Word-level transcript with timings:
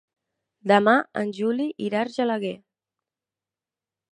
Demà 0.71 0.93
en 1.21 1.29
Juli 1.39 1.67
irà 1.89 1.99
a 2.01 2.07
Argelaguer. 2.07 2.55